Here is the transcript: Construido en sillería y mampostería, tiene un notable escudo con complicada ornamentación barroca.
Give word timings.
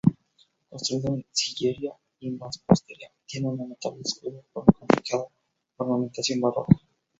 Construido 0.67 1.13
en 1.13 1.27
sillería 1.31 1.93
y 2.21 2.31
mampostería, 2.31 3.11
tiene 3.27 3.49
un 3.49 3.69
notable 3.69 4.01
escudo 4.03 4.43
con 4.51 4.65
complicada 4.65 5.25
ornamentación 5.77 6.41
barroca. 6.41 6.75